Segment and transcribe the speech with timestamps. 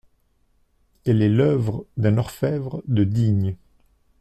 [1.05, 3.55] Elle est l’œuvre d’un orfèvre de Digne.